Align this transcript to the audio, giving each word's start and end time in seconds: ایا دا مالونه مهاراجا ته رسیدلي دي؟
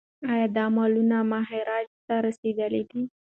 ایا 0.31 0.45
دا 0.57 0.65
مالونه 0.75 1.17
مهاراجا 1.31 1.95
ته 2.07 2.15
رسیدلي 2.25 2.83
دي؟ 2.89 3.01